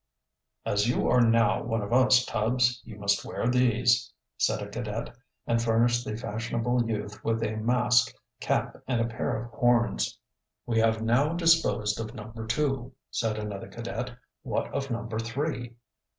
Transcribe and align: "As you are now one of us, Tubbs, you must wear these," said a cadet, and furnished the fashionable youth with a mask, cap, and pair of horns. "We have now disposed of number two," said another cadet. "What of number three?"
"As 0.65 0.87
you 0.89 1.07
are 1.07 1.21
now 1.21 1.61
one 1.61 1.83
of 1.83 1.93
us, 1.93 2.25
Tubbs, 2.25 2.81
you 2.83 2.95
must 2.97 3.23
wear 3.23 3.47
these," 3.47 4.11
said 4.35 4.59
a 4.59 4.67
cadet, 4.67 5.15
and 5.45 5.61
furnished 5.61 6.03
the 6.03 6.17
fashionable 6.17 6.89
youth 6.89 7.23
with 7.23 7.43
a 7.43 7.55
mask, 7.57 8.15
cap, 8.39 8.81
and 8.87 9.07
pair 9.11 9.39
of 9.39 9.51
horns. 9.51 10.17
"We 10.65 10.79
have 10.79 11.03
now 11.03 11.33
disposed 11.33 11.99
of 11.99 12.15
number 12.15 12.47
two," 12.47 12.93
said 13.11 13.37
another 13.37 13.67
cadet. 13.67 14.17
"What 14.41 14.73
of 14.73 14.89
number 14.89 15.19
three?" 15.19 15.75